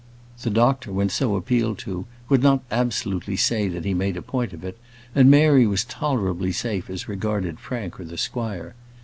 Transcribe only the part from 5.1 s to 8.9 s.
and Mary was tolerably safe as regarded Frank or the squire.